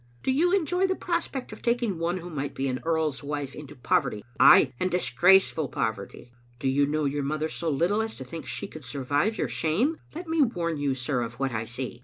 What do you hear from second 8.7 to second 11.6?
survive your shame? Let me warn you, sir, of what